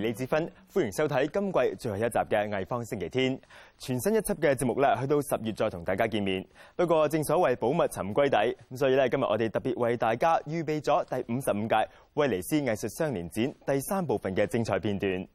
[0.00, 3.38] 李子芬，歡迎收睇今季最後一集嘅藝方星期天。
[3.76, 6.42] 全新一輯嘅節目咧，去到十月再同大家見面。
[6.74, 15.28] 不過正所謂寶物沉歸底，咁所以咧今日我哋特別為大家預備咗第五十五屆威尼斯藝術雙年展第三部分嘅精彩片段。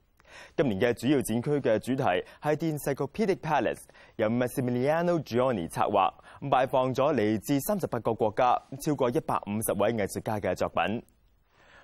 [0.57, 2.04] 今年嘅主要展區嘅主題
[2.41, 3.82] 係 The Encyclopedic Palace，
[4.16, 6.12] 由 Massimiliano Gioni 策劃，
[6.49, 11.04] 拜訪咗嚟自三十八個國家、超過一百五十位藝術家嘅作品。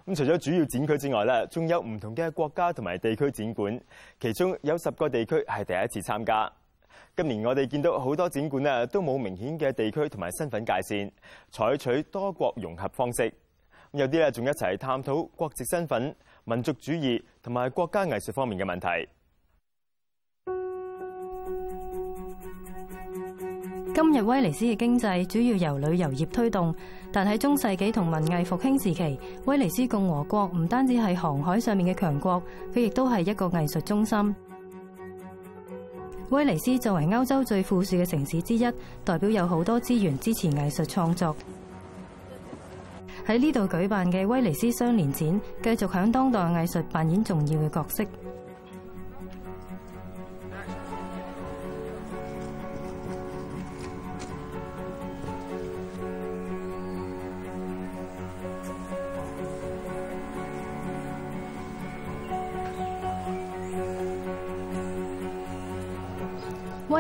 [0.06, 3.80] 咁除咗主要展区之外咧，仲有唔同嘅國家同埋地區展館，
[4.20, 6.52] 其中有十個地區係第一次參加。
[7.16, 11.12] 今年我哋見到好多展館咧都冇明顯嘅地區同埋身份界線，
[11.52, 13.32] 採取多國融合方式。
[13.92, 19.08] 有啲咧仲一齊探討國籍身份、民族主義同埋國家藝術方面嘅問題。
[23.94, 26.74] 今日威尼斯嘅经济主要由旅游业推动，
[27.12, 32.42] 但喺中世纪同文艺复兴时期，威尼斯共和国唔单止系航海上面嘅强国，
[32.74, 34.36] 佢亦都系一个艺术中心。
[36.30, 38.66] 威尼斯作为欧洲最富庶嘅城市之一，
[39.04, 41.36] 代表有好多资源支持艺术创作。
[43.28, 48.06] 喺呢度举办嘅威尼斯双年展，继续响当代艺术扮演重要嘅角色。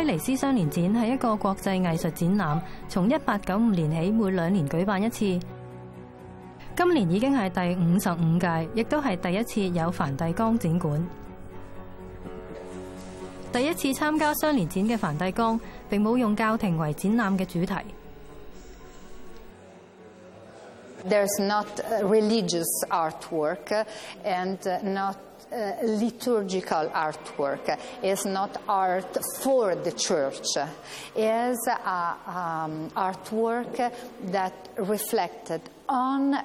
[0.01, 5.39] 威尼斯双年展系一个国际艺术展览，从一八九五年起每两年举办一次。
[6.75, 11.07] 今年已经系第五十五届，亦都系第一次有梵蒂冈展馆。
[13.53, 17.75] 第一次参加双年展嘅梵蒂冈，并冇用教廷为展览嘅主题。
[21.07, 21.67] There's not
[22.01, 23.85] religious artwork
[24.25, 25.15] and not
[25.51, 27.77] uh, liturgical artwork.
[28.01, 30.47] It's not art for the church.
[31.15, 33.93] It's um, artwork
[34.31, 36.37] that reflected on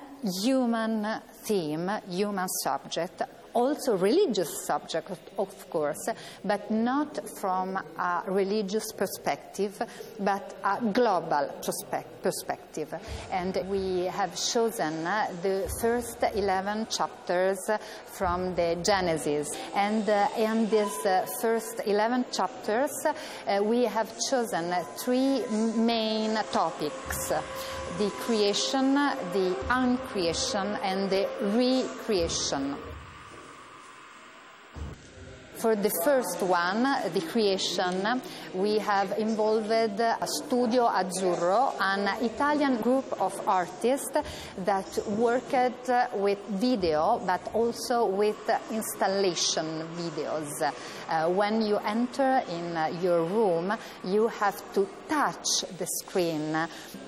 [0.43, 1.07] human
[1.45, 3.23] theme, human subject,
[3.57, 6.09] also religious subject, of course,
[6.45, 9.83] but not from a religious perspective,
[10.21, 12.17] but a global perspective.
[12.27, 12.93] perspective.
[13.31, 15.05] And we have chosen
[15.43, 17.59] the first 11 chapters
[18.07, 19.49] from the Genesis.
[19.75, 25.47] And uh, in these uh, first 11 chapters, uh, we have chosen three
[25.77, 27.33] main topics
[27.99, 28.95] the creation,
[29.33, 32.77] the uncreation, and the recreation.
[35.59, 38.21] For the first one, the creation,
[38.53, 39.73] we have involved
[40.45, 44.19] Studio Azzurro, an Italian group of artists
[44.59, 48.37] that worked with video but also with
[48.71, 50.73] installation videos.
[51.09, 53.73] Uh, when you enter in your room,
[54.05, 56.55] you have to touch the screen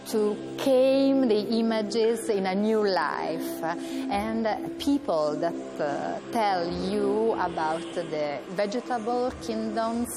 [0.06, 3.62] to came the images in a new life.
[3.62, 10.08] And people that uh, tell you about the vegetable kingdoms,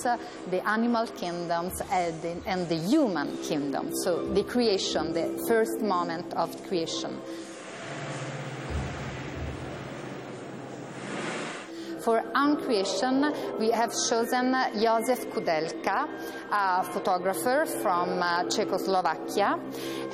[0.49, 3.91] the animal kingdoms, and the, and the human kingdom.
[4.03, 7.19] So the creation, the first moment of creation.
[12.01, 16.07] For uncreation, we have chosen Josef Koudelka,
[16.51, 19.59] a photographer from uh, Czechoslovakia,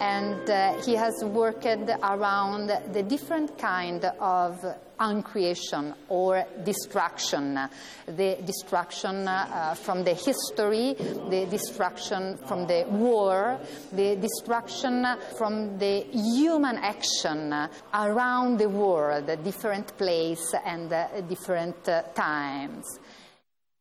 [0.01, 1.65] and uh, he has worked
[2.03, 4.65] around the different kind of
[4.99, 7.59] uncreation or destruction.
[8.05, 10.93] The destruction uh, from the history,
[11.29, 13.59] the destruction from the war,
[13.91, 15.05] the destruction
[15.37, 17.53] from the human action
[17.93, 20.89] around the world, different place and
[21.27, 22.99] different uh, times.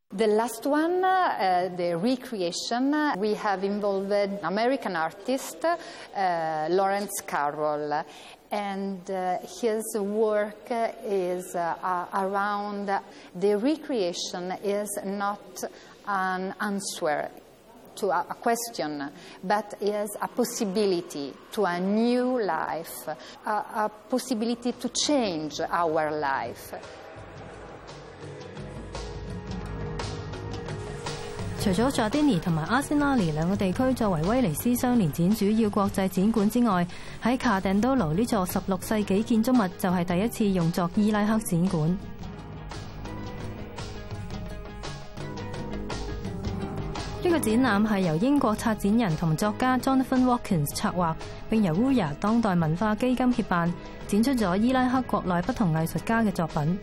[0.09, 4.13] The last one, uh, the recreation, we have involved
[4.45, 8.05] American artist uh, Lawrence Carroll,
[8.51, 10.71] and uh, his work
[11.05, 12.91] is uh, around
[13.35, 15.65] the recreation is not
[16.07, 17.29] an answer
[17.97, 19.11] to a question,
[19.43, 23.09] but is a possibility to a new life,
[23.47, 26.75] a, a possibility to change our life.
[31.67, 36.87] 除咗 Giardini 同埋 Arsenali 兩個地區作為威尼斯雙年展主要國際展館之外，
[37.21, 41.99] 喺卡定多羅呢座十六世紀建築物就係第一次用作伊拉克展館。
[47.25, 51.17] 呢個展覽係由英國策展人同作家 Jonathan Watkins 策劃，
[51.51, 53.73] 並由 Wuya 當代文化基金協辦，
[54.07, 56.79] 展出咗伊拉克國內不同藝術家嘅作品。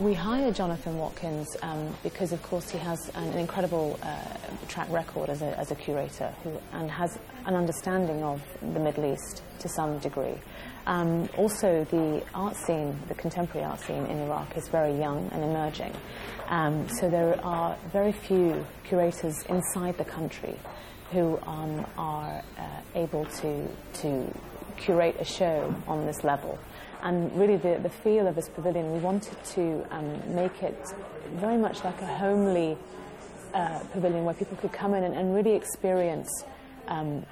[0.00, 4.18] We hired Jonathan Watkins um, because, of course, he has an, an incredible uh,
[4.66, 9.12] track record as a, as a curator who, and has an understanding of the Middle
[9.12, 10.34] East to some degree.
[10.88, 15.44] Um, also, the art scene, the contemporary art scene in Iraq is very young and
[15.44, 15.92] emerging.
[16.48, 20.56] Um, so there are very few curators inside the country
[21.12, 22.62] who um, are uh,
[22.96, 23.68] able to,
[24.00, 24.40] to
[24.76, 26.58] curate a show on this level.
[27.04, 30.76] And really, the, the feel of this pavilion, we wanted to um, make it
[31.34, 32.78] very much like a homely
[33.52, 36.30] uh, pavilion where people could come in and, and really experience
[36.88, 37.24] um,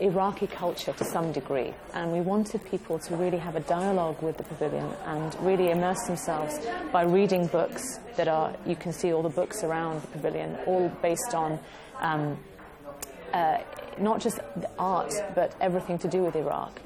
[0.00, 1.74] Iraqi culture to some degree.
[1.92, 6.02] And we wanted people to really have a dialogue with the pavilion and really immerse
[6.06, 6.58] themselves
[6.90, 10.88] by reading books that are, you can see all the books around the pavilion, all
[11.02, 11.58] based on
[12.00, 12.38] um,
[13.34, 13.58] uh,
[13.98, 16.80] not just the art, but everything to do with Iraq.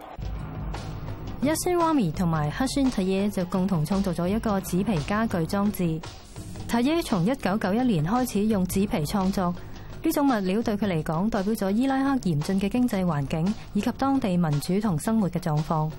[1.43, 6.01] 一酸娃咪同埋黑酸提耶就共同創造咗一個紙皮家具裝置。
[6.69, 9.53] 提耶從一九九一年開始用紙皮創作，
[10.05, 15.91] 呢種物料對佢嚟講代表咗伊拉克嚴峻嘅經濟環境以及當地民主同生活嘅狀況。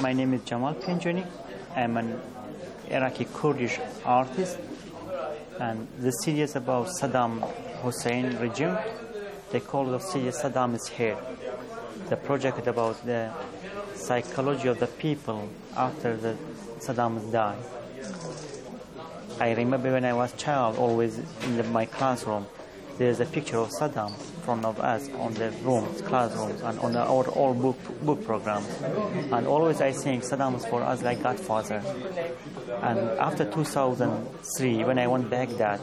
[0.00, 1.22] My name is Jamal Penjuni.
[1.76, 2.14] I'm an
[2.90, 4.56] Iraqi Kurdish artist,
[5.60, 7.40] and the series about Saddam
[7.84, 8.76] Hussein regime,
[9.52, 11.16] they call the series Saddam is here.
[12.08, 13.32] The project about the
[13.94, 16.36] psychology of the people after the
[16.78, 17.58] Saddam died.
[19.40, 22.46] I remember when I was child, always in the, my classroom,
[22.96, 26.96] there's a picture of Saddam in front of us on the rooms, classrooms, and on
[26.96, 28.68] our all book, book programs.
[29.32, 31.82] And always I think Saddam was for us like Godfather.
[32.82, 35.80] And after 2003, when I went Baghdad,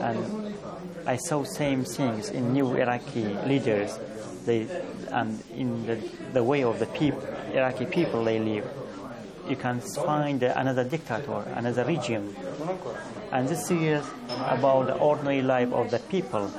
[0.00, 0.54] and
[1.06, 3.98] I saw same things in new Iraqi leaders,
[4.46, 4.66] they,
[5.10, 5.96] and in the,
[6.32, 7.22] the way of the people,
[7.52, 8.68] Iraqi people they live.
[9.48, 12.36] You can find another dictator, another regime.
[13.32, 14.04] And this is
[14.46, 16.50] about the ordinary life of the people.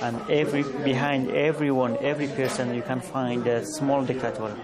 [0.00, 4.56] And every, behind everyone, every person, you can find a small dictator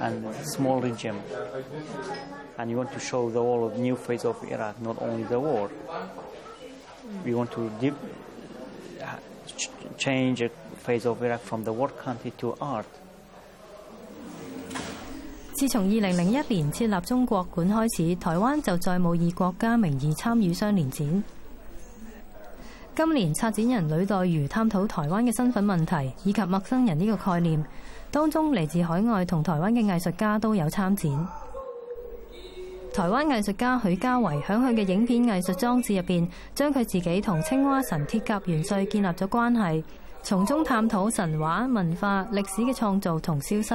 [0.00, 1.20] and small regime.
[2.58, 5.70] And you want to show the whole new face of Iraq, not only the war.
[7.24, 7.70] We want to
[9.96, 10.50] change the
[11.44, 12.84] from the war country to art.
[15.54, 21.24] 自從二零零一年設立中國館開始，台灣就再冇以國家名義參與雙年展。
[22.96, 27.64] 今年策展人呂岱如探討台灣嘅身份問題以及陌生人呢個概念，
[28.10, 31.28] 當中嚟自海外同台灣嘅藝術家都有參展。
[32.92, 39.82] 台灣藝術家許家維喺佢嘅影片藝術裝置入邊，將佢自己同青蛙神鐵甲元帥建立咗關係，
[40.24, 43.74] 從中探討神話、文化、歷史嘅創造同消失。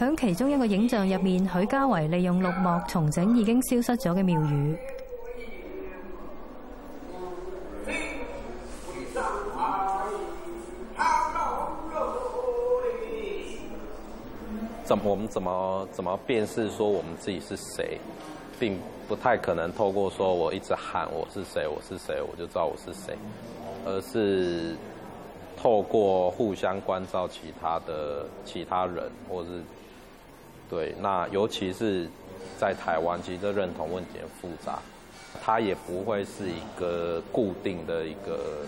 [0.00, 4.76] 喺其中一個影像入面，許家維利用綠幕重整已經消失咗嘅廟宇。
[14.82, 18.00] 怎我们怎么怎么辨识说我们自己是谁，
[18.58, 23.16] 并不太可能透过说我一直喊我是谁我是谁我就知道我是谁，
[23.88, 24.76] 而是
[25.56, 29.48] 透过互相关照其他的其他人，或是
[30.68, 32.06] 对那尤其是
[32.58, 34.78] 在台湾，其实这认同问题很复杂，
[35.42, 38.66] 它也不会是一个固定的一个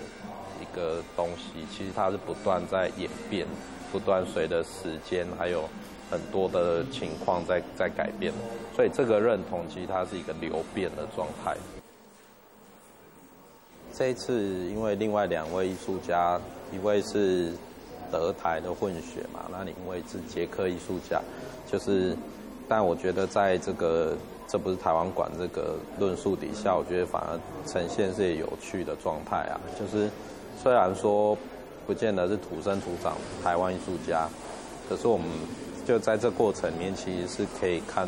[0.60, 3.46] 一个东西，其实它是不断在演变，
[3.92, 5.68] 不断随着时间还有。
[6.10, 8.32] 很多的情况在在改变，
[8.74, 11.56] 所以这个认同其实它是一个流变的状态。
[13.97, 16.40] 这一次因为另外两位艺术家，
[16.73, 17.52] 一位是
[18.11, 21.20] 德台的混血嘛，那另一位是捷克艺术家，
[21.70, 22.16] 就是，
[22.68, 24.16] 但我觉得在这个
[24.49, 30.11] 这不是台湾馆这个论述底下，我觉得反而呈现是有趣的状态啊，就是
[30.62, 31.37] 虽然说
[31.87, 34.28] 不见得是土生土长台湾艺术家，
[34.88, 35.26] 可是我们。
[35.87, 38.06] 就在这过程里面，其实是可以看，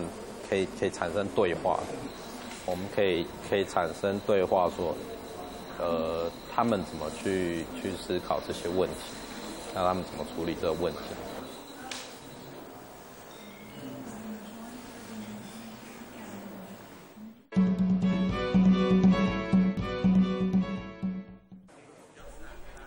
[0.48, 1.80] 可以可以产生对话。
[2.64, 4.94] 我们可以可以产生对话，说，
[5.78, 8.96] 呃，他们怎么去去思考这些问题，
[9.74, 10.98] 那他们怎么处理这个问题？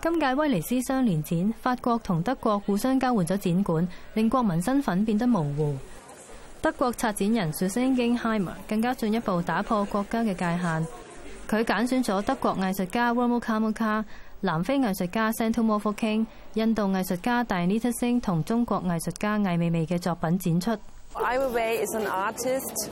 [0.02, 5.76] 今届威尼斯雙年展，法国同德国互相交换咗展馆，令国民身份变得模糊。
[6.62, 10.86] 德国策展人 Susanne Gingheimer 更加进一步打破国家嘅界限，
[11.48, 14.04] 佢揀選咗德國藝術家 Romeo Kamka、
[14.40, 15.62] 南非藝術家 Santo
[15.94, 18.20] King、印度藝術家 Dayanita Singh
[21.14, 22.90] Weiwei is an artist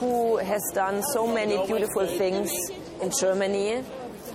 [0.00, 2.50] who has done so many beautiful things
[3.02, 3.84] in Germany.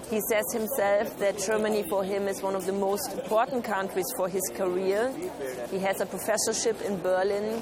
[0.09, 4.29] He says himself that Germany for him is one of the most important countries for
[4.29, 5.11] his career.
[5.71, 7.61] He has a professorship in Berlin,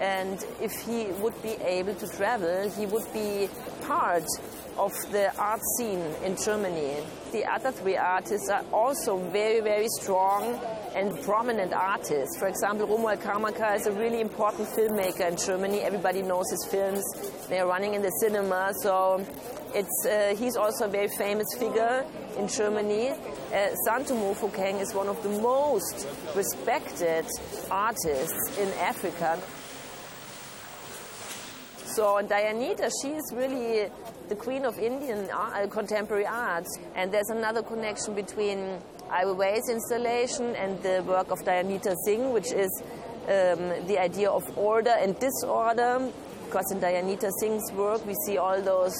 [0.00, 3.50] and if he would be able to travel, he would be
[3.90, 4.28] part
[4.78, 6.94] of the art scene in Germany.
[7.32, 10.44] The other three artists are also very, very strong
[10.94, 12.38] and prominent artists.
[12.38, 15.80] For example, Romuald Karmakar is a really important filmmaker in Germany.
[15.80, 17.02] Everybody knows his films.
[17.48, 19.26] They are running in the cinema, so
[19.74, 22.04] it's, uh, he's also a very famous figure
[22.38, 23.08] in Germany.
[23.10, 26.06] Uh, Santu Mofokeng is one of the most
[26.36, 27.26] respected
[27.72, 29.40] artists in Africa.
[31.94, 33.90] So Dayanita, she is really
[34.28, 36.66] the queen of Indian art, uh, contemporary art.
[36.94, 38.78] And there's another connection between
[39.10, 42.70] Ai Weiwei's installation and the work of Dayanita Singh, which is
[43.24, 46.12] um, the idea of order and disorder.
[46.46, 48.94] Because in Dayanita Singh's work, we see all those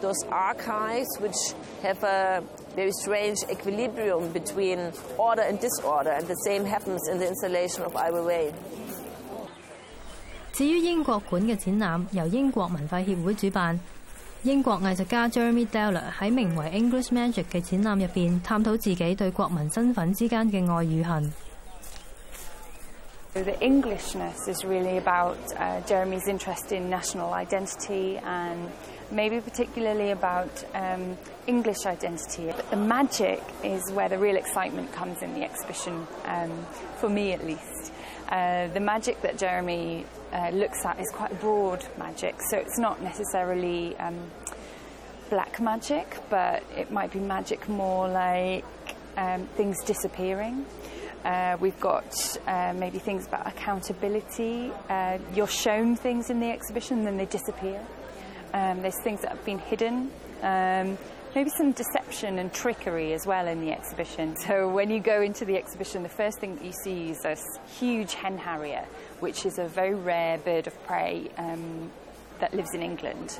[0.00, 2.42] those archives which have a
[2.74, 7.94] very strange equilibrium between order and disorder, and the same happens in the installation of
[7.96, 8.52] Ai Weiwei.
[10.53, 13.79] 至于英国馆嘅展览，由英国文化协会主办。
[14.43, 21.33] 英国艺术家 Jeremy Deller 喺名为 English Magic 嘅展览入边，探讨自己对国民身份之间嘅爱与恨。
[23.33, 28.69] The Englishness is really about uh, Jeremy's interest in national identity and
[29.11, 32.47] maybe particularly about um, English identity.
[32.47, 36.49] But the magic is where the real excitement comes in the exhibition, um,
[36.99, 37.91] for me at least.
[38.28, 43.02] Uh, the magic that Jeremy uh, looks at is quite broad magic, so it's not
[43.02, 44.18] necessarily um,
[45.30, 48.64] black magic, but it might be magic more like
[49.16, 50.64] um, things disappearing.
[51.24, 52.14] Uh, we've got
[52.46, 54.70] uh, maybe things about accountability.
[54.90, 57.80] Uh, you're shown things in the exhibition, then they disappear.
[58.52, 60.10] Um, there's things that have been hidden.
[60.42, 60.98] Um,
[61.34, 64.34] maybe some deception and trickery as well in the exhibition.
[64.44, 67.36] So when you go into the exhibition, the first thing that you see is a
[67.78, 68.84] huge hen harrier,
[69.20, 71.90] which is a very rare bird of prey um,
[72.40, 73.38] that lives in England.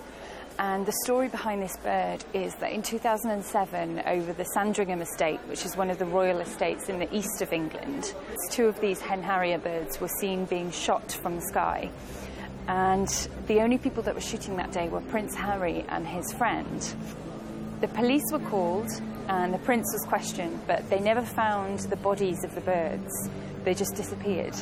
[0.58, 5.66] And the story behind this bird is that in 2007, over the Sandringham estate, which
[5.66, 8.14] is one of the royal estates in the east of England,
[8.50, 11.90] two of these hen harrier birds were seen being shot from the sky.
[12.66, 13.08] And
[13.46, 16.94] the only people that were shooting that day were Prince Harry and his friend.
[17.84, 18.88] The police were called
[19.28, 23.28] and the prince was questioned, but they never found the bodies of the birds.
[23.62, 24.56] They just disappeared.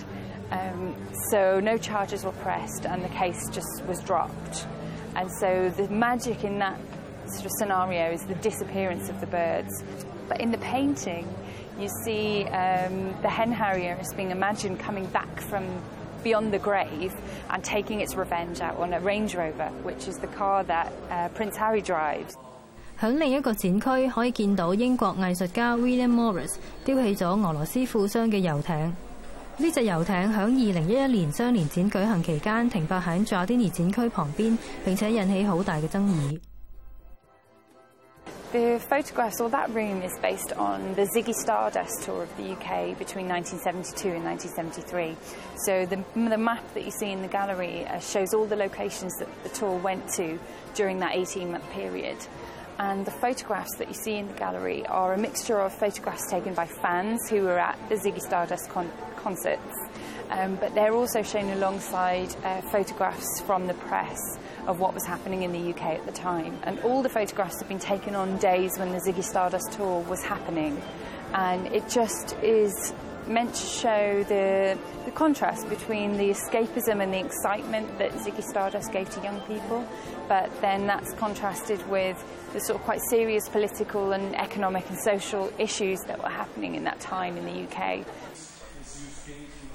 [0.51, 0.97] Um,
[1.31, 4.67] so no charges were pressed and the case just was dropped.
[5.15, 6.81] And so the magic in that
[7.27, 9.85] sort of scenario is the disappearance of the birds.
[10.29, 11.33] But in the painting,
[11.79, 15.65] you see um, the hen harrier is being imagined coming back from
[16.25, 17.15] beyond the grave
[17.51, 21.29] and taking its revenge out on a Range Rover, which is the car that uh,
[21.29, 22.37] Prince Harry drives.
[23.03, 26.55] 喺另一個展區可以見到英國藝術家 William Morris
[26.85, 28.95] 丟棄咗俄羅斯富商嘅遊艇。
[29.57, 36.39] 呢隻遊艇喺二零一一年雙年展舉行期間停泊喺 Giardini 展區旁邊，並且引起好大嘅爭議。
[38.53, 43.27] The photographs, or that room, is based on the Ziggy Stardust tour of the UK between
[43.27, 45.17] 1972 and 1973.
[45.67, 49.29] So the, the map that you see in the gallery shows all the locations that
[49.43, 50.39] the tour went to
[50.75, 52.19] during that 18-month period.
[52.83, 56.53] And the photographs that you see in the gallery are a mixture of photographs taken
[56.53, 59.73] by fans who were at the Ziggy Stardust con- concerts,
[60.31, 64.19] um, but they're also shown alongside uh, photographs from the press
[64.67, 66.59] of what was happening in the UK at the time.
[66.65, 70.25] And all the photographs have been taken on days when the Ziggy Stardust tour was
[70.25, 70.83] happening.
[71.35, 72.93] And it just is
[73.29, 78.93] meant to show the, the contrast between the escapism and the excitement that Ziggy Stardust
[78.93, 79.85] gave to young people,
[80.29, 82.17] but then that's contrasted with
[82.53, 86.85] the sort of quite serious political and economic and social issues that were happening in
[86.85, 88.05] that time in the UK.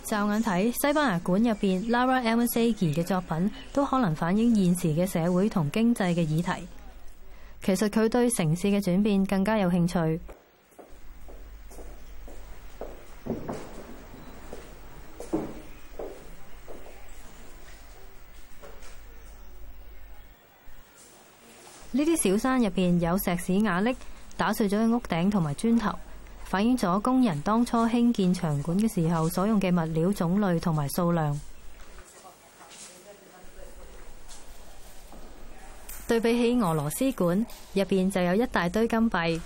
[0.05, 6.65] 驟眼睇，西班牙館入邊 Lara Almarcegui 嘅作品都可能反映現時嘅社會同經濟嘅議題。
[7.61, 10.36] 其實佢對城市嘅轉變更加有興趣。
[21.97, 23.95] 呢啲小山入边有石屎瓦砾，
[24.37, 25.91] 打碎咗嘅屋顶同埋砖头，
[26.43, 31.39] 反映咗工人当初兴建场馆嘅时候所用嘅物料种类同埋数量。
[36.07, 39.41] 对比起俄罗斯馆入边就有一大堆金币。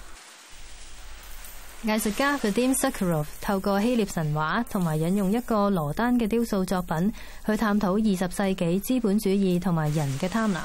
[1.84, 7.12] 艺术家 Vadim Sakhrov 透过希腊神话同埋引用一个罗丹嘅雕塑作品，
[7.46, 10.60] 去探讨二十世纪资本主义同埋人嘅贪婪。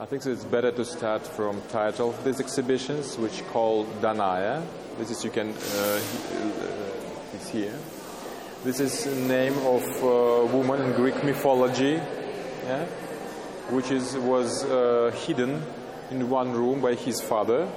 [0.00, 4.60] I think it's better to start from title of these exhibitions, which called Danaya.
[4.98, 7.78] This is you can uh, uh, here.
[8.64, 12.00] This is name of a woman in Greek mythology,
[12.64, 12.86] yeah,
[13.70, 15.62] which is was uh, hidden
[16.10, 17.68] in one room by his father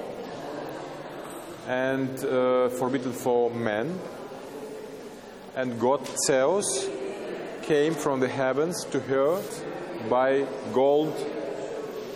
[1.67, 3.99] and uh, forbidden for men.
[5.55, 6.89] And God Zeus
[7.61, 9.39] came from the heavens to her
[10.09, 11.13] by gold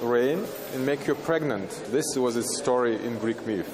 [0.03, 1.71] rain and make her pregnant.
[1.91, 3.67] This was a story in Greek myth.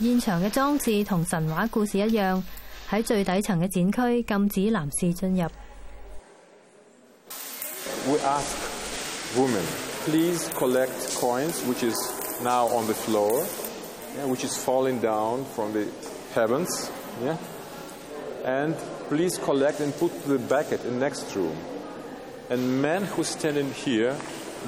[0.00, 2.42] 现场嘅装置同神话故事一样，
[2.90, 5.48] 喺最底层嘅展区禁止男士进入。
[8.08, 8.56] We ask
[9.36, 9.62] women,
[10.04, 11.96] please collect coins, which is
[12.42, 13.44] now on the floor,
[14.16, 15.86] yeah, which is falling down from the
[16.34, 16.90] heavens,
[17.22, 17.36] yeah,
[18.44, 18.74] and
[19.08, 21.54] please collect and put to the bucket in next room.
[22.49, 24.15] And men who stand in here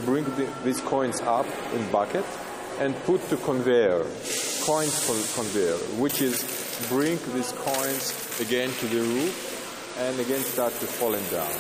[0.06, 2.26] bring the, these coins up in bucket
[2.80, 4.06] and put to conveyor,
[4.64, 6.44] coins con- conveyor, which is
[6.90, 11.52] bring these coins again to the roof and again start to falling down.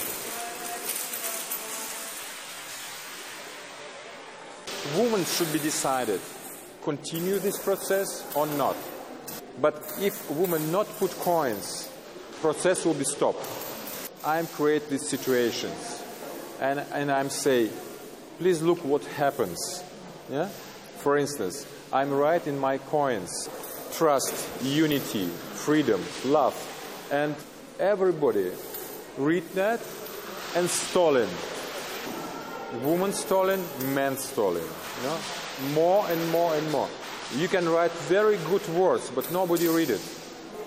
[4.98, 6.22] Women should be decided
[6.82, 8.76] continue this process or not.
[9.62, 11.92] But if women not put coins,
[12.42, 13.46] process will be stopped.
[14.26, 16.04] I'm create these situations,
[16.60, 17.70] and and I'm say,
[18.38, 19.84] please look what happens.
[20.30, 20.48] Yeah.
[21.00, 23.50] For instance, I'm writing my coins,
[23.94, 26.56] trust, unity, freedom, love,
[27.12, 27.36] and
[27.80, 28.52] everybody
[29.18, 29.80] read that
[30.56, 31.30] and stolen
[32.84, 34.64] woman stolen, man stolen.
[34.64, 35.18] You know?
[35.74, 36.88] More and more and more.
[37.36, 40.02] You can write very good words, but nobody read it.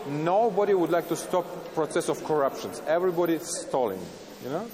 [0.09, 2.83] Nobody would like to stop process of corruptions.
[2.87, 4.01] Everybody stolen.
[4.45, 4.67] You know?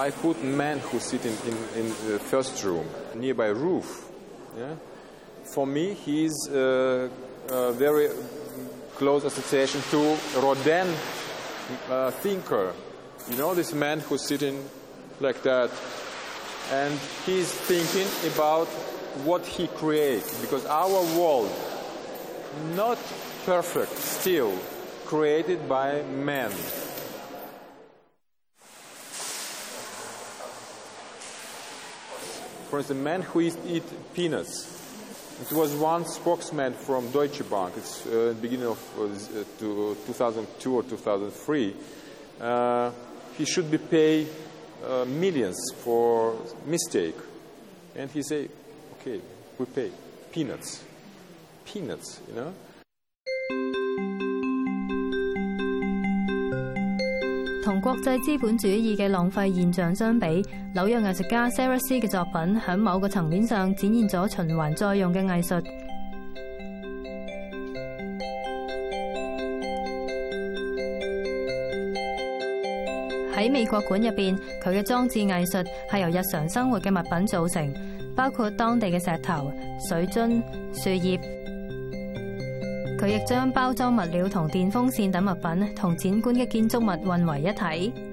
[0.00, 4.10] I put men who sit in, in, in the first room, nearby roof.
[4.56, 4.74] Yeah?
[5.54, 7.10] For me, he is uh,
[7.50, 8.08] a very
[8.94, 10.88] close association to Rodin
[11.90, 12.72] uh, thinker.
[13.28, 14.64] You know, this man who's sitting
[15.20, 15.70] like that,
[16.72, 18.68] and he's thinking about
[19.28, 21.52] what he creates because our world,
[22.74, 22.96] not
[23.44, 24.56] perfect, still
[25.04, 26.52] created by man.
[32.70, 34.78] For instance, man who eat, peanuts.
[35.42, 37.74] It was one spokesman from Deutsche Bank.
[37.76, 41.74] It's uh, the beginning of uh, uh, to 2002 or 2003.
[42.40, 42.92] Uh,
[43.36, 44.28] he should be paid
[44.86, 47.16] uh, millions for mistake,
[47.96, 48.48] and he say,
[49.00, 49.20] "Okay,
[49.58, 49.90] we pay
[50.30, 50.84] peanuts,
[51.64, 52.54] peanuts." You know.
[57.70, 60.26] 同國際資本主義嘅浪費現象相比，
[60.74, 65.62] 紐約藝術家 Sarah C 嘅作品喺某個層面上展現咗循環再用嘅藝術。
[73.36, 77.74] 喺美國館入邊，佢嘅裝置藝術係由日常生活嘅物品組成，
[78.16, 79.52] 包括當地嘅石頭、
[79.88, 81.39] 水樽、樹葉。
[83.00, 88.09] 佢亦将包装物料同电风扇等物品同展館嘅建筑物混为一体。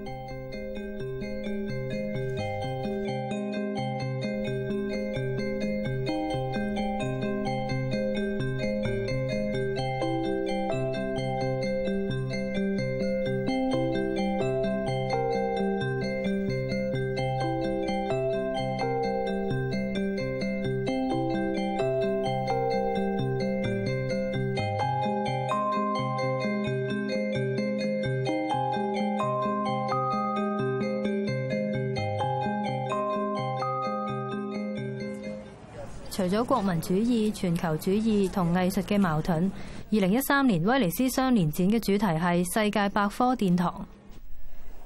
[36.38, 39.50] 咗國民主義、全球主義同藝術嘅矛盾，
[39.91, 43.84] 二零一三年威尼斯双年展嘅主題係世界百科殿堂。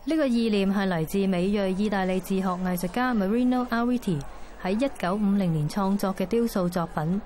[0.06, 4.22] 呢、個意念係嚟自美裔意大利自學藝術家 Marino Ariti
[4.64, 7.22] 喺一九五零年創作嘅雕塑作品。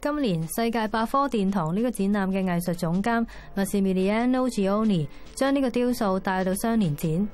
[0.00, 7.28] 今年世界百科殿堂呢個展覽嘅藝術總監 Massimiliano Gioni 將呢個雕塑帶到双年展。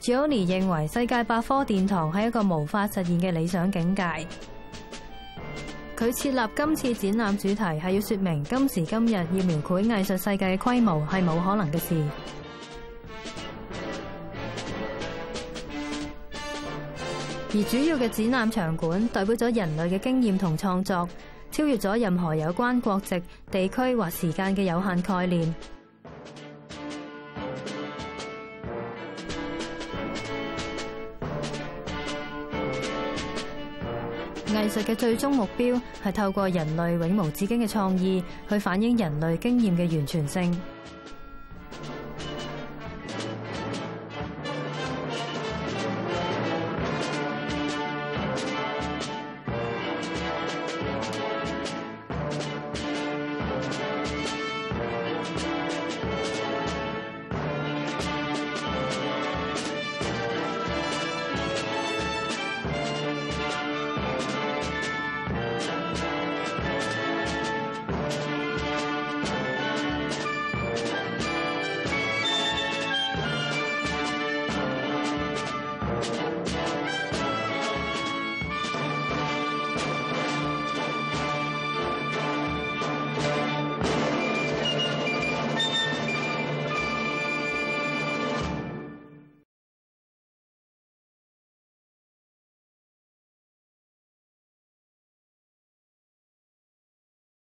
[0.00, 4.02] Gioni 認為世界百科殿堂係一個無法實現嘅理想境界。
[5.96, 12.02] 佢設立今次展覽主題係要說明今時今日要描繪藝術世界嘅規模係冇可能嘅事。
[17.56, 21.08] 而主要嘅展覽場館代表咗人類嘅經驗同創作，
[21.52, 25.54] 超越咗任何有關國籍、地區或時間嘅有限概念。
[34.80, 40.60] 嘅最终目标系透过人类永无止境嘅创意，去反映人类经验嘅完全性。